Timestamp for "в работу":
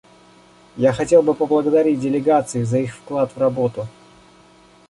3.35-3.87